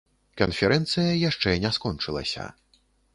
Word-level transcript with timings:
Канферэнцыя 0.41 1.11
яшчэ 1.29 1.53
не 1.65 1.71
скончылася. 1.77 2.47